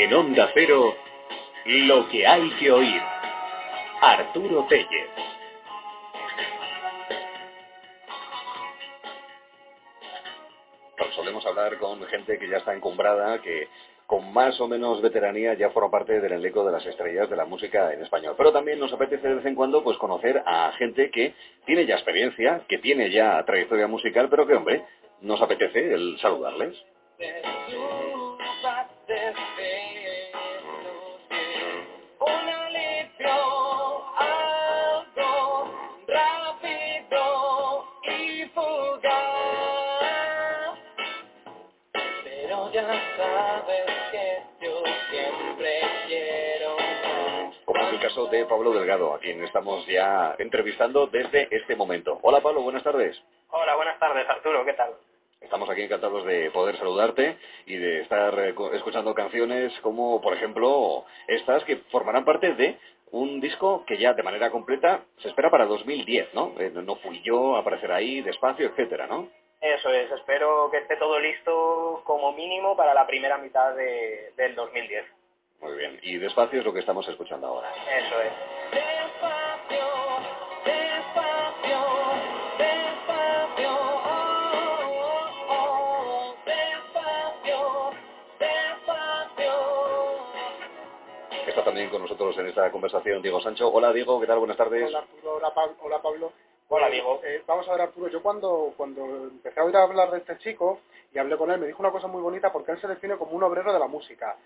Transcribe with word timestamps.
En 0.00 0.14
Onda 0.14 0.48
Cero, 0.54 0.94
lo 1.64 2.08
que 2.08 2.24
hay 2.24 2.48
que 2.60 2.70
oír. 2.70 3.02
Arturo 4.00 4.64
Tellez. 4.68 5.08
Pues 10.96 11.14
solemos 11.16 11.44
hablar 11.46 11.76
con 11.78 12.00
gente 12.04 12.38
que 12.38 12.48
ya 12.48 12.58
está 12.58 12.74
encumbrada, 12.74 13.42
que 13.42 13.66
con 14.06 14.32
más 14.32 14.60
o 14.60 14.68
menos 14.68 15.02
veteranía 15.02 15.54
ya 15.54 15.70
forma 15.70 15.90
parte 15.90 16.20
del 16.20 16.30
elenco 16.30 16.64
de 16.64 16.70
las 16.70 16.86
estrellas 16.86 17.28
de 17.28 17.34
la 17.34 17.44
música 17.44 17.92
en 17.92 18.00
español. 18.00 18.34
Pero 18.36 18.52
también 18.52 18.78
nos 18.78 18.92
apetece 18.92 19.26
de 19.26 19.34
vez 19.34 19.46
en 19.46 19.56
cuando 19.56 19.82
pues 19.82 19.98
conocer 19.98 20.44
a 20.46 20.70
gente 20.78 21.10
que 21.10 21.34
tiene 21.66 21.86
ya 21.86 21.96
experiencia, 21.96 22.62
que 22.68 22.78
tiene 22.78 23.10
ya 23.10 23.44
trayectoria 23.44 23.88
musical, 23.88 24.28
pero 24.30 24.46
que 24.46 24.54
hombre, 24.54 24.84
nos 25.22 25.42
apetece 25.42 25.92
el 25.92 26.16
saludarles. 26.20 26.76
Como 47.64 47.82
es 47.82 47.92
el 47.92 48.00
caso 48.00 48.26
de 48.26 48.46
Pablo 48.46 48.72
Delgado, 48.72 49.14
a 49.14 49.18
quien 49.18 49.42
estamos 49.42 49.84
ya 49.86 50.36
entrevistando 50.38 51.08
desde 51.08 51.48
este 51.50 51.74
momento. 51.74 52.20
Hola 52.22 52.40
Pablo, 52.40 52.62
buenas 52.62 52.84
tardes. 52.84 53.20
Hola, 53.50 53.74
buenas 53.74 53.98
tardes 53.98 54.28
Arturo, 54.28 54.64
¿qué 54.64 54.74
tal? 54.74 54.92
Estamos 55.40 55.68
aquí 55.68 55.82
encantados 55.82 56.24
de 56.24 56.52
poder 56.52 56.76
saludarte 56.76 57.36
y 57.66 57.74
de 57.74 58.02
estar 58.02 58.38
eh, 58.38 58.54
escuchando 58.74 59.12
canciones 59.12 59.72
como, 59.80 60.20
por 60.20 60.34
ejemplo, 60.34 61.04
estas 61.26 61.64
que 61.64 61.78
formarán 61.90 62.24
parte 62.24 62.54
de 62.54 62.78
un 63.10 63.40
disco 63.40 63.84
que 63.86 63.98
ya 63.98 64.14
de 64.14 64.22
manera 64.22 64.50
completa 64.50 65.02
se 65.16 65.28
espera 65.28 65.50
para 65.50 65.66
2010, 65.66 66.32
¿no? 66.34 66.52
Eh, 66.58 66.70
no 66.72 66.94
fui 66.96 67.22
yo, 67.22 67.56
aparecer 67.56 67.90
ahí, 67.90 68.20
despacio, 68.20 68.68
etcétera, 68.68 69.08
¿no? 69.08 69.28
Eso 69.60 69.90
es, 69.90 70.10
espero 70.12 70.70
que 70.70 70.78
esté 70.78 70.96
todo 70.96 71.18
listo 71.18 72.00
como 72.04 72.32
mínimo 72.32 72.76
para 72.76 72.94
la 72.94 73.06
primera 73.06 73.38
mitad 73.38 73.74
de- 73.74 74.32
del 74.36 74.54
2010. 74.54 75.04
Muy 75.60 75.76
bien. 75.76 75.98
Y 76.02 76.16
despacio 76.18 76.60
es 76.60 76.64
lo 76.64 76.72
que 76.72 76.80
estamos 76.80 77.06
escuchando 77.08 77.48
ahora. 77.48 77.68
Eso 77.96 78.20
es. 78.22 78.32
Está 91.46 91.64
también 91.64 91.88
con 91.90 92.02
nosotros 92.02 92.36
en 92.38 92.48
esta 92.48 92.70
conversación 92.70 93.22
Diego 93.22 93.40
Sancho. 93.40 93.68
Hola 93.72 93.92
Diego, 93.92 94.20
¿qué 94.20 94.26
tal? 94.26 94.38
Buenas 94.38 94.56
tardes. 94.56 94.86
Hola 94.88 94.98
Arturo, 94.98 95.34
hola, 95.36 95.54
Pab- 95.54 95.76
hola, 95.80 96.02
Pablo. 96.02 96.32
Hola, 96.70 96.90
Diego. 96.90 97.20
Eh, 97.24 97.42
vamos 97.46 97.66
a 97.68 97.72
ver 97.72 97.80
Arturo, 97.80 98.08
yo 98.08 98.22
cuando, 98.22 98.74
cuando 98.76 99.04
empecé 99.04 99.58
a 99.58 99.64
oír 99.64 99.76
hablar 99.76 100.10
de 100.10 100.18
este 100.18 100.36
chico 100.38 100.80
y 101.12 101.18
hablé 101.18 101.36
con 101.38 101.50
él, 101.50 101.58
me 101.58 101.66
dijo 101.66 101.80
una 101.80 101.90
cosa 101.90 102.08
muy 102.08 102.20
bonita 102.20 102.52
porque 102.52 102.72
él 102.72 102.80
se 102.80 102.88
define 102.88 103.16
como 103.16 103.32
un 103.32 103.42
obrero 103.42 103.72
de 103.72 103.78
la 103.78 103.86
música. 103.86 104.36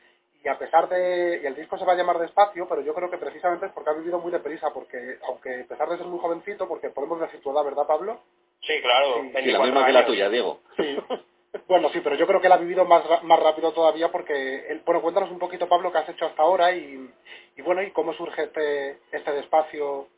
Y 0.45 0.49
a 0.49 0.59
pesar 0.59 0.89
de, 0.89 1.41
y 1.43 1.47
el 1.47 1.57
disco 1.57 1.79
se 1.79 1.85
va 1.85 1.93
a 1.93 1.97
llamar 1.97 2.19
despacio, 2.19 2.67
pero 2.69 2.81
yo 2.81 2.95
creo 2.95 3.11
que 3.11 3.19
precisamente 3.19 3.67
es 3.67 3.73
porque 3.73 3.91
ha 3.91 3.95
vivido 3.95 4.19
muy 4.21 4.31
deprisa, 4.31 4.73
porque 4.73 5.19
aunque 5.29 5.63
a 5.63 5.67
pesar 5.67 5.89
de 5.89 5.99
ser 5.99 6.07
muy 6.07 6.21
jovencito, 6.21 6.69
porque 6.69 6.91
podemos 6.91 7.21
decir 7.21 7.41
tu 7.41 7.51
edad, 7.53 7.65
¿verdad 7.65 7.87
Pablo? 7.87 8.21
Sí, 8.61 8.81
claro. 8.81 9.15
Sí, 9.15 9.21
Sí, 9.21 9.51
la 9.51 9.61
24 9.61 9.65
misma 9.67 9.87
que 9.87 9.93
la 9.93 10.07
tuya, 10.07 10.29
Diego. 10.29 10.61
Sí. 10.77 10.99
Bueno, 11.69 11.91
sí, 11.91 12.01
pero 12.03 12.17
yo 12.17 12.27
creo 12.27 12.41
que 12.41 12.47
él 12.47 12.53
ha 12.55 12.57
vivido 12.57 12.87
más, 12.87 13.05
más 13.25 13.39
rápido 13.39 13.73
todavía 13.73 14.11
porque, 14.11 14.69
él, 14.69 14.81
bueno, 14.87 15.03
cuéntanos 15.03 15.31
un 15.31 15.39
poquito, 15.39 15.69
Pablo, 15.69 15.93
qué 15.93 15.99
has 15.99 16.09
hecho 16.09 16.25
hasta 16.25 16.43
ahora 16.43 16.73
y, 16.73 17.11
y 17.57 17.63
bueno, 17.63 17.83
y 17.83 17.91
cómo 17.91 18.15
surge 18.15 18.45
este, 18.45 18.99
este 19.13 19.33
despacio 19.33 20.09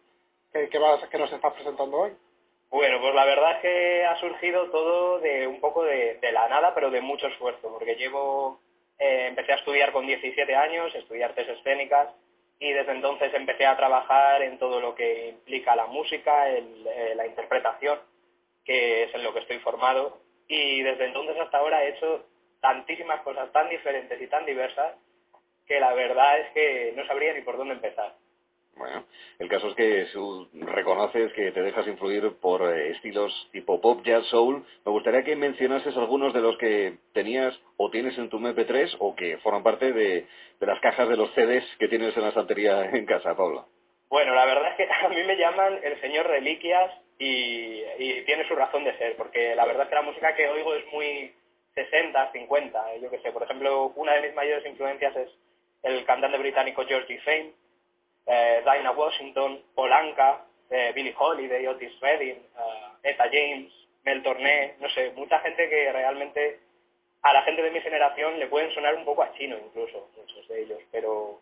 que, 0.55 0.69
que, 0.71 0.79
vas, 0.79 1.07
que 1.09 1.19
nos 1.19 1.33
estás 1.33 1.53
presentando 1.53 1.99
hoy. 1.99 2.13
Bueno, 2.71 3.01
pues 3.01 3.15
la 3.15 3.25
verdad 3.25 3.53
es 3.57 3.59
que 3.63 4.05
ha 4.07 4.17
surgido 4.21 4.71
todo 4.71 5.21
de 5.21 5.47
un 5.47 5.61
poco 5.61 5.85
de, 5.85 6.15
de 6.17 6.33
la 6.33 6.49
nada, 6.49 6.75
pero 6.75 6.91
de 6.91 7.01
mucho 7.01 7.27
esfuerzo, 7.29 7.71
porque 7.73 7.97
llevo, 7.97 8.61
eh, 8.99 9.27
empecé 9.29 9.53
a 9.53 9.57
estudiar 9.57 9.93
con 9.93 10.07
17 10.07 10.55
años, 10.57 10.95
estudié 10.95 11.25
artes 11.25 11.49
escénicas, 11.49 12.09
y 12.59 12.73
desde 12.73 12.93
entonces 12.93 13.35
empecé 13.35 13.67
a 13.67 13.77
trabajar 13.77 14.43
en 14.43 14.59
todo 14.59 14.81
lo 14.81 14.95
que 14.95 15.29
implica 15.31 15.77
la 15.77 15.87
música, 15.87 16.49
el- 16.49 16.87
eh, 16.87 17.15
la 17.17 17.27
interpretación, 17.27 17.99
que 18.65 19.05
es 19.05 19.15
en 19.15 19.25
lo 19.25 19.33
que 19.35 19.41
estoy 19.41 19.59
formado, 19.59 20.19
y 20.49 20.83
desde 20.83 21.07
entonces 21.07 21.37
hasta 21.41 21.59
ahora 21.59 21.85
he 21.85 21.91
hecho 21.91 22.25
tantísimas 22.61 23.21
cosas 23.23 23.53
tan 23.53 23.69
diferentes 23.69 24.21
y 24.21 24.27
tan 24.29 24.47
diversas 24.47 24.95
que 25.67 25.81
la 25.81 25.93
verdad 25.95 26.41
es 26.41 26.51
que 26.53 26.93
no 26.97 27.07
sabría 27.07 27.35
ni 27.35 27.43
por 27.43 27.57
dónde 27.57 27.75
empezar. 27.75 28.15
Bueno, 28.77 29.05
el 29.39 29.49
caso 29.49 29.69
es 29.69 29.75
que 29.75 30.07
su- 30.07 30.49
reconoces 30.53 31.33
que 31.33 31.53
te 31.53 31.63
dejas 31.63 31.87
influir 31.87 32.33
por 32.41 32.63
eh, 32.73 32.91
estilos 32.91 33.33
tipo 33.53 33.81
pop, 33.81 34.01
jazz, 34.05 34.25
soul. 34.27 34.65
Me 34.85 34.93
gustaría 34.93 35.25
que 35.25 35.37
mencionases 35.37 35.97
algunos 35.97 36.33
de 36.35 36.41
los 36.41 36.57
que 36.59 36.99
tenías 37.13 37.59
o 37.77 37.91
tienes 37.91 38.17
en 38.19 38.29
tu 38.29 38.39
MP3 38.39 38.97
o 39.01 39.15
que 39.17 39.39
forman 39.39 39.63
parte 39.63 39.93
de, 39.93 40.27
las 40.61 40.81
cajas 40.81 41.09
de 41.09 41.17
los 41.17 41.31
CDs 41.35 41.65
que 41.79 41.89
tienes 41.89 42.17
en 42.17 42.23
la 42.23 42.29
estantería 42.29 42.85
en 42.93 43.07
casa, 43.07 43.37
Pablo. 43.37 43.67
Bueno, 44.09 44.35
la 44.35 44.45
verdad 44.47 44.71
es 44.71 44.77
que 44.77 44.89
a 45.05 45.09
mí 45.09 45.23
me 45.27 45.37
llaman 45.37 45.79
el 45.83 46.01
señor 46.01 46.27
Reliquias 46.27 46.93
y, 47.19 47.83
y 47.99 48.23
tiene 48.27 48.47
su 48.49 48.55
razón 48.55 48.85
de 48.85 48.97
ser, 48.99 49.17
porque 49.17 49.55
la 49.55 49.65
verdad 49.67 49.85
es 49.85 49.89
que 49.89 49.95
la 49.95 50.03
música 50.03 50.35
que 50.35 50.49
oigo 50.49 50.75
es 50.75 50.85
muy 50.93 51.33
60, 51.75 52.33
50, 52.33 52.97
yo 52.99 53.11
qué 53.11 53.19
sé. 53.19 53.33
Por 53.33 53.43
ejemplo, 53.43 53.93
una 53.97 54.15
de 54.15 54.23
mis 54.23 54.35
mayores 54.35 54.65
influencias 54.67 55.15
es 55.17 55.29
el 55.83 56.05
cantante 56.05 56.39
británico 56.39 56.85
Georgie 56.87 57.21
Fame, 57.21 57.53
eh, 58.27 58.63
Dinah 58.65 58.93
Washington, 58.93 59.63
Polanca, 59.75 60.45
eh, 60.71 60.93
Billie 60.95 61.15
Holiday, 61.17 61.67
Otis 61.67 61.99
Redding, 62.01 62.37
eh, 62.37 63.11
Etta 63.11 63.29
James, 63.31 63.73
Mel 64.05 64.23
Torné, 64.23 64.75
no 64.81 64.89
sé, 64.91 65.13
mucha 65.15 65.39
gente 65.41 65.69
que 65.69 65.93
realmente 65.93 66.61
a 67.23 67.33
la 67.33 67.43
gente 67.43 67.63
de 67.63 67.71
mi 67.71 67.81
generación 67.81 68.39
le 68.39 68.49
pueden 68.49 68.73
sonar 68.75 68.95
un 68.95 69.05
poco 69.05 69.23
a 69.23 69.33
chino 69.35 69.57
incluso, 69.57 70.09
muchos 70.17 70.49
de 70.49 70.63
ellos, 70.63 70.81
pero 70.91 71.41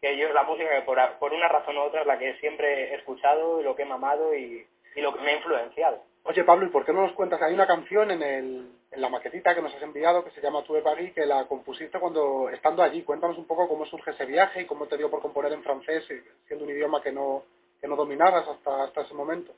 que 0.00 0.20
es 0.20 0.34
la 0.34 0.42
música 0.42 0.68
que 0.70 0.82
por, 0.82 1.32
una 1.32 1.48
razón 1.48 1.78
u 1.78 1.82
otra 1.82 2.00
es 2.00 2.06
la 2.06 2.18
que 2.18 2.34
siempre 2.40 2.90
he 2.90 2.94
escuchado 2.96 3.60
y 3.60 3.64
lo 3.64 3.76
que 3.76 3.82
he 3.82 3.86
mamado 3.86 4.34
y 4.34 4.66
lo 4.96 5.14
que 5.14 5.20
me 5.20 5.30
ha 5.30 5.36
influenciado. 5.36 6.02
Oye, 6.24 6.44
Pablo, 6.44 6.66
¿y 6.66 6.70
por 6.70 6.84
qué 6.84 6.92
no 6.92 7.02
nos 7.02 7.14
cuentas? 7.14 7.42
Hay 7.42 7.52
una 7.52 7.66
canción 7.66 8.10
en, 8.12 8.22
el, 8.22 8.70
en 8.92 9.00
la 9.00 9.08
maquetita 9.08 9.54
que 9.54 9.62
nos 9.62 9.74
has 9.74 9.82
enviado 9.82 10.24
que 10.24 10.30
se 10.30 10.40
llama 10.40 10.62
Tu 10.62 10.74
de 10.74 10.82
Paris, 10.82 11.12
que 11.14 11.26
la 11.26 11.46
compusiste 11.46 11.98
cuando 11.98 12.48
estando 12.50 12.82
allí. 12.82 13.02
Cuéntanos 13.02 13.36
un 13.38 13.46
poco 13.46 13.68
cómo 13.68 13.84
surge 13.86 14.12
ese 14.12 14.26
viaje 14.26 14.62
y 14.62 14.66
cómo 14.66 14.86
te 14.86 14.96
dio 14.96 15.10
por 15.10 15.20
componer 15.20 15.52
en 15.52 15.64
francés, 15.64 16.08
eh, 16.10 16.22
siendo 16.46 16.64
un 16.64 16.70
idioma 16.70 17.02
que 17.02 17.10
no, 17.10 17.42
que 17.80 17.88
no 17.88 17.96
dominabas 17.96 18.46
hasta, 18.46 18.84
hasta 18.84 19.02
ese 19.02 19.14
momento. 19.14 19.52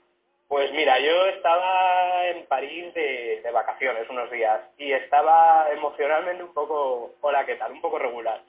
Pues 0.48 0.72
mira, 0.72 0.98
yo 1.00 1.26
estaba 1.26 2.28
en 2.28 2.46
París 2.46 2.94
de, 2.94 3.40
de 3.42 3.50
vacaciones 3.50 4.08
unos 4.08 4.30
días 4.30 4.60
y 4.78 4.92
estaba 4.92 5.70
emocionalmente 5.70 6.44
un 6.44 6.54
poco, 6.54 7.12
hola, 7.20 7.44
¿qué 7.44 7.56
tal? 7.56 7.72
Un 7.72 7.80
poco 7.82 7.98
regular. 7.98 8.42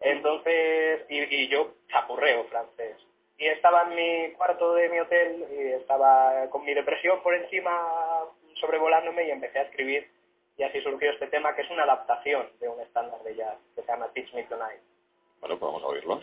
Entonces, 0.00 1.02
y, 1.08 1.18
y 1.18 1.48
yo 1.48 1.74
chapurreo 1.88 2.44
francés. 2.44 2.96
Y 3.40 3.48
estaba 3.48 3.84
en 3.84 3.94
mi 3.94 4.32
cuarto 4.32 4.74
de 4.74 4.90
mi 4.90 5.00
hotel 5.00 5.46
y 5.50 5.72
estaba 5.72 6.46
con 6.50 6.62
mi 6.62 6.74
depresión 6.74 7.22
por 7.22 7.34
encima 7.34 7.72
sobrevolándome 8.60 9.26
y 9.26 9.30
empecé 9.30 9.60
a 9.60 9.62
escribir. 9.62 10.10
Y 10.58 10.62
así 10.62 10.78
surgió 10.82 11.10
este 11.10 11.26
tema 11.28 11.54
que 11.56 11.62
es 11.62 11.70
una 11.70 11.84
adaptación 11.84 12.50
de 12.60 12.68
un 12.68 12.78
estándar 12.80 13.18
de 13.22 13.34
jazz 13.34 13.56
que 13.74 13.80
se 13.80 13.88
llama 13.88 14.10
Teach 14.12 14.30
Me 14.34 14.44
Tonight. 14.44 14.82
Bueno, 15.40 15.58
pues 15.58 15.72
vamos 15.72 15.82
a 15.82 15.86
oírlo. 15.86 16.20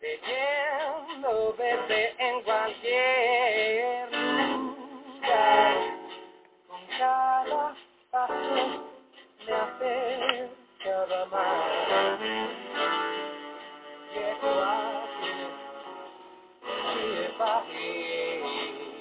Leyendo 0.00 1.54
verte 1.58 2.14
en 2.18 2.42
cualquier 2.42 4.12
lugar, 4.12 5.76
con 6.68 6.86
cada 6.98 7.74
paso 8.10 8.86
me 9.46 9.52
acercaba 9.52 11.26
más. 11.26 12.20
Llego 14.14 14.48
a 14.62 14.95
ti, 14.95 14.95
de 14.95 14.95
París. 14.95 14.95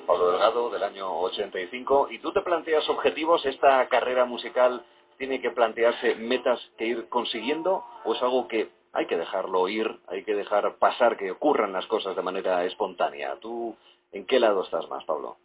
Pablo 0.05 0.31
Delgado, 0.31 0.69
del 0.69 0.83
año 0.83 1.19
85. 1.21 2.09
¿Y 2.11 2.19
tú 2.19 2.31
te 2.31 2.41
planteas 2.41 2.87
objetivos? 2.89 3.43
¿Esta 3.45 3.87
carrera 3.89 4.25
musical 4.25 4.85
tiene 5.17 5.41
que 5.41 5.49
plantearse 5.49 6.15
metas 6.15 6.59
que 6.77 6.85
ir 6.85 7.09
consiguiendo? 7.09 7.83
¿O 8.03 8.13
es 8.13 8.21
algo 8.21 8.47
que 8.47 8.69
hay 8.93 9.07
que 9.07 9.17
dejarlo 9.17 9.67
ir, 9.67 9.99
hay 10.07 10.23
que 10.23 10.35
dejar 10.35 10.75
pasar, 10.75 11.17
que 11.17 11.31
ocurran 11.31 11.73
las 11.73 11.87
cosas 11.87 12.15
de 12.15 12.21
manera 12.21 12.63
espontánea? 12.65 13.35
¿Tú 13.39 13.75
en 14.11 14.25
qué 14.25 14.39
lado 14.39 14.63
estás 14.63 14.87
más, 14.89 15.03
Pablo? 15.05 15.37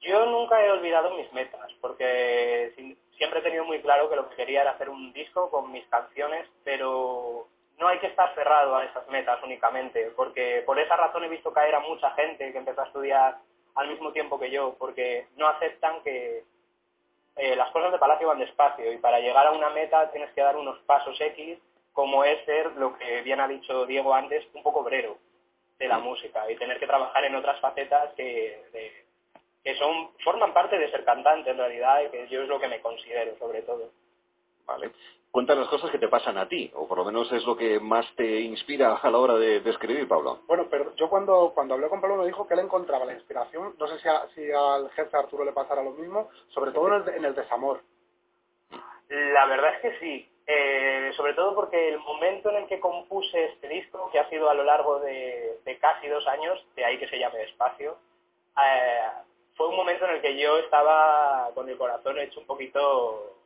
Yo 0.00 0.26
nunca 0.26 0.64
he 0.64 0.70
olvidado 0.70 1.14
mis 1.14 1.32
metas, 1.32 1.70
porque 1.80 2.72
siempre 3.16 3.40
he 3.40 3.42
tenido 3.42 3.64
muy 3.64 3.80
claro 3.80 4.10
que 4.10 4.16
lo 4.16 4.28
que 4.28 4.36
quería 4.36 4.62
era 4.62 4.72
hacer 4.72 4.88
un 4.88 5.12
disco 5.12 5.50
con 5.50 5.70
mis 5.70 5.86
canciones, 5.86 6.48
pero 6.64 7.46
no 7.80 7.88
hay 7.88 7.98
que 7.98 8.08
estar 8.08 8.32
cerrado 8.34 8.76
a 8.76 8.84
esas 8.84 9.08
metas 9.08 9.42
únicamente, 9.42 10.12
porque 10.14 10.62
por 10.66 10.78
esa 10.78 10.96
razón 10.96 11.24
he 11.24 11.28
visto 11.28 11.52
caer 11.52 11.74
a 11.74 11.80
mucha 11.80 12.10
gente 12.12 12.52
que 12.52 12.58
empezó 12.58 12.82
a 12.82 12.86
estudiar 12.86 13.38
al 13.74 13.88
mismo 13.88 14.12
tiempo 14.12 14.38
que 14.38 14.50
yo, 14.50 14.76
porque 14.78 15.26
no 15.36 15.48
aceptan 15.48 16.02
que 16.02 16.44
eh, 17.36 17.56
las 17.56 17.70
cosas 17.70 17.90
de 17.90 17.98
Palacio 17.98 18.28
van 18.28 18.38
despacio 18.38 18.92
y 18.92 18.98
para 18.98 19.18
llegar 19.20 19.46
a 19.46 19.52
una 19.52 19.70
meta 19.70 20.10
tienes 20.10 20.30
que 20.32 20.42
dar 20.42 20.56
unos 20.56 20.78
pasos 20.80 21.18
X 21.18 21.58
como 21.92 22.22
es 22.22 22.44
ser 22.44 22.72
lo 22.72 22.96
que 22.98 23.22
bien 23.22 23.40
ha 23.40 23.48
dicho 23.48 23.86
Diego 23.86 24.14
antes, 24.14 24.46
un 24.54 24.62
poco 24.62 24.80
obrero 24.80 25.16
de 25.78 25.88
la 25.88 25.98
música 25.98 26.50
y 26.50 26.56
tener 26.56 26.78
que 26.78 26.86
trabajar 26.86 27.24
en 27.24 27.34
otras 27.34 27.58
facetas 27.60 28.12
que, 28.14 28.94
que 29.64 29.74
son 29.76 30.10
forman 30.22 30.52
parte 30.52 30.78
de 30.78 30.90
ser 30.90 31.04
cantante 31.04 31.50
en 31.50 31.56
realidad 31.56 32.02
y 32.02 32.10
que 32.10 32.28
yo 32.28 32.42
es 32.42 32.48
lo 32.48 32.60
que 32.60 32.68
me 32.68 32.80
considero 32.80 33.36
sobre 33.38 33.62
todo. 33.62 33.90
Vale. 34.70 34.92
Cuenta 35.32 35.54
las 35.54 35.68
cosas 35.68 35.90
que 35.90 35.98
te 35.98 36.08
pasan 36.08 36.38
a 36.38 36.48
ti, 36.48 36.70
o 36.74 36.86
por 36.86 36.98
lo 36.98 37.04
menos 37.04 37.30
es 37.32 37.44
lo 37.44 37.56
que 37.56 37.78
más 37.80 38.06
te 38.16 38.40
inspira 38.40 38.94
a 38.94 39.10
la 39.10 39.18
hora 39.18 39.34
de, 39.34 39.56
escribir, 39.68 40.06
Pablo. 40.06 40.40
Bueno, 40.46 40.66
pero 40.70 40.94
yo 40.96 41.08
cuando, 41.08 41.52
cuando 41.54 41.74
hablé 41.74 41.88
con 41.88 42.00
Pablo 42.00 42.16
me 42.16 42.26
dijo 42.26 42.46
que 42.46 42.54
él 42.54 42.60
encontraba 42.60 43.04
la 43.04 43.14
inspiración, 43.14 43.74
no 43.78 43.86
sé 43.86 43.98
si, 43.98 44.08
si 44.34 44.52
al 44.52 44.90
jefe 44.90 45.16
Arturo 45.16 45.44
le 45.44 45.52
pasará 45.52 45.82
lo 45.82 45.92
mismo, 45.92 46.28
sobre 46.48 46.70
todo 46.72 46.88
en 46.88 47.02
el, 47.02 47.14
en 47.14 47.24
el 47.24 47.34
desamor. 47.34 47.80
La 49.08 49.46
verdad 49.46 49.74
es 49.74 49.80
que 49.80 49.98
sí, 49.98 50.28
eh, 50.46 51.12
sobre 51.16 51.34
todo 51.34 51.54
porque 51.54 51.88
el 51.88 51.98
momento 51.98 52.50
en 52.50 52.56
el 52.56 52.66
que 52.66 52.80
compuse 52.80 53.46
este 53.46 53.68
disco, 53.68 54.08
que 54.10 54.18
ha 54.18 54.28
sido 54.28 54.50
a 54.50 54.54
lo 54.54 54.64
largo 54.64 55.00
de, 55.00 55.60
casi 55.80 56.08
dos 56.08 56.26
años, 56.26 56.64
de 56.74 56.84
ahí 56.84 56.98
que 56.98 57.08
se 57.08 57.18
llame 57.18 57.42
Espacio, 57.42 57.98
eh, 58.56 59.00
fue 59.54 59.68
un 59.68 59.76
momento 59.76 60.06
en 60.06 60.16
el 60.16 60.20
que 60.20 60.36
yo 60.36 60.58
estaba 60.58 61.50
con 61.54 61.68
el 61.68 61.76
corazón 61.76 62.18
hecho 62.18 62.40
un 62.40 62.46
poquito 62.46 63.39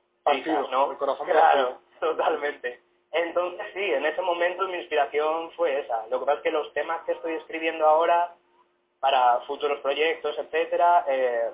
¿no? 0.70 0.90
El 0.92 0.98
corazón 0.98 1.26
claro, 1.26 1.78
totalmente. 2.00 2.80
Entonces 3.12 3.66
sí, 3.74 3.80
en 3.80 4.04
ese 4.06 4.20
momento 4.22 4.66
mi 4.66 4.78
inspiración 4.78 5.50
fue 5.52 5.80
esa. 5.80 6.06
Lo 6.08 6.20
que 6.20 6.26
pasa 6.26 6.38
es 6.38 6.42
que 6.42 6.50
los 6.50 6.72
temas 6.72 7.02
que 7.04 7.12
estoy 7.12 7.34
escribiendo 7.34 7.86
ahora 7.86 8.34
para 9.00 9.40
futuros 9.40 9.80
proyectos, 9.80 10.36
etcétera, 10.38 11.04
eh, 11.08 11.50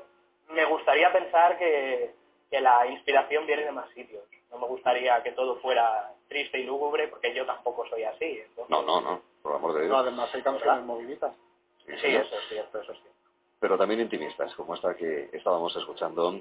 me 0.51 0.65
gustaría 0.65 1.13
pensar 1.13 1.59
que, 1.59 2.15
que 2.51 2.61
la 2.61 2.87
inspiración 2.87 3.47
viene 3.47 3.65
de 3.65 3.73
más 3.73 3.91
sitios. 3.91 4.25
No 4.51 4.59
me 4.59 4.67
gustaría 4.67 5.23
que 5.23 5.33
todo 5.33 5.57
fuera 5.57 6.13
triste 6.29 6.59
y 6.61 6.65
lúgubre, 6.65 7.09
porque 7.09 7.35
yo 7.35 7.45
tampoco 7.45 7.87
soy 7.89 8.05
así. 8.05 8.43
No, 8.69 8.83
no, 8.83 9.01
no, 9.01 9.21
por 9.43 9.55
amor 9.55 9.75
de 9.75 9.81
Dios. 9.81 9.91
No, 9.93 9.99
además 9.99 10.35
hay 10.35 10.43
canciones 10.43 10.85
moviditas. 10.85 11.33
Sí, 11.85 11.93
sí, 12.01 12.07
eso 12.07 12.37
es 12.37 12.49
cierto, 12.49 12.81
eso 12.81 12.93
es 12.93 12.99
cierto. 13.01 13.19
Pero 13.61 13.77
también 13.77 14.01
intimistas, 14.01 14.55
como 14.55 14.75
esta 14.75 14.95
que 14.95 15.29
estábamos 15.33 15.77
escuchando 15.77 16.41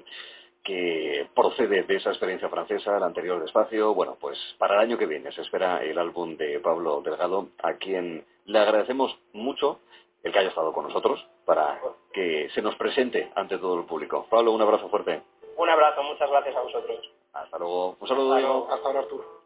que 0.62 1.28
procede 1.34 1.82
de 1.82 1.96
esa 1.96 2.10
experiencia 2.10 2.48
francesa, 2.48 2.98
la 2.98 3.06
anterior 3.06 3.40
despacio. 3.40 3.94
Bueno, 3.94 4.16
pues 4.20 4.38
para 4.58 4.74
el 4.74 4.80
año 4.80 4.98
que 4.98 5.06
viene 5.06 5.32
se 5.32 5.42
espera 5.42 5.82
el 5.82 5.98
álbum 5.98 6.36
de 6.36 6.60
Pablo 6.60 7.00
Delgado, 7.02 7.48
a 7.62 7.74
quien 7.74 8.24
le 8.44 8.58
agradecemos 8.58 9.18
mucho 9.32 9.80
el 10.22 10.32
que 10.32 10.38
haya 10.38 10.48
estado 10.48 10.72
con 10.72 10.84
nosotros 10.84 11.26
para 11.44 11.80
que 12.12 12.48
se 12.54 12.62
nos 12.62 12.76
presente 12.76 13.30
ante 13.34 13.58
todo 13.58 13.78
el 13.78 13.86
público. 13.86 14.26
Pablo, 14.28 14.52
un 14.52 14.62
abrazo 14.62 14.88
fuerte. 14.88 15.22
Un 15.56 15.68
abrazo, 15.68 16.02
muchas 16.02 16.30
gracias 16.30 16.56
a 16.56 16.60
vosotros. 16.62 17.10
Hasta 17.32 17.58
luego. 17.58 17.96
Un 18.00 18.08
saludo. 18.08 18.34
Hasta, 18.34 18.74
hasta 18.74 18.88
ahora, 18.88 19.00
Arturo. 19.00 19.39